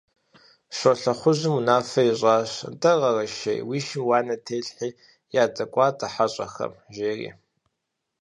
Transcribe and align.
Щолэхъужьым 0.77 1.53
унафэ 1.57 2.01
ищӀащ: 2.11 2.51
«НтӀэ, 2.71 2.93
Къэрэшей, 2.99 3.59
уи 3.69 3.79
шым 3.85 4.03
уанэ 4.07 4.35
телъхьи 4.45 4.89
ядэкӀуатэ 5.43 6.07
хьэщӀэхэм»,– 6.13 6.73
жери. 6.95 7.29